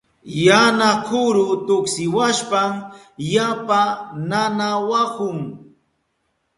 Yana 0.45 0.89
kuru 1.07 1.47
tuksiwashpan 1.67 2.71
yapa 3.33 3.81
nanawahun. 4.29 5.37